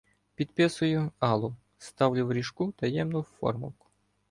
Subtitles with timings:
[0.35, 3.87] Підписую— Алов, ставлю в ріжку таємну "формулку".